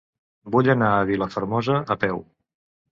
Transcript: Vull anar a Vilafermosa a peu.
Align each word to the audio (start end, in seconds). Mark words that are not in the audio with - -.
Vull 0.55 0.69
anar 0.75 0.89
a 0.95 1.05
Vilafermosa 1.11 1.79
a 1.97 2.01
peu. 2.07 2.29